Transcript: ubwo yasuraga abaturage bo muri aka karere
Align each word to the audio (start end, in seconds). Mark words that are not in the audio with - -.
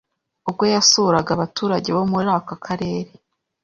ubwo 0.49 0.63
yasuraga 0.73 1.29
abaturage 1.33 1.89
bo 1.95 2.03
muri 2.11 2.27
aka 2.37 2.55
karere 2.65 3.11